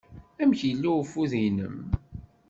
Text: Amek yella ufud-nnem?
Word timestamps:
Amek 0.41 0.61
yella 0.67 0.89
ufud-nnem? 0.99 1.77